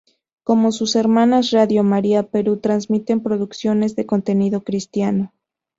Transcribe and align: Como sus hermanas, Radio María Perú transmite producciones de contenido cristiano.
Como 0.43 0.71
sus 0.71 0.95
hermanas, 0.95 1.51
Radio 1.51 1.83
María 1.83 2.23
Perú 2.23 2.57
transmite 2.57 3.15
producciones 3.19 3.95
de 3.95 4.07
contenido 4.07 4.63
cristiano. 4.63 5.31